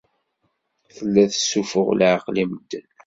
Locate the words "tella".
0.95-1.23